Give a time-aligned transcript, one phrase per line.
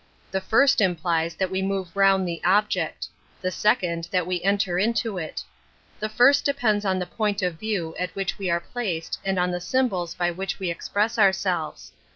[0.31, 3.07] The first implies that we move round the object;
[3.39, 5.43] the second that we enter into it.
[5.99, 9.51] The first depends on the point of view at which we are placed and on
[9.51, 11.91] the symbols by which we express ourselves.